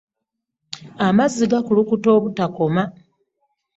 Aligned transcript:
Amazzi 1.07 1.45
gakulukuta 1.51 2.07
obutakoma. 2.17 2.83